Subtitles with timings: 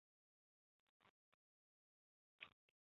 [0.03, 0.05] 平罗
[2.39, 2.49] 线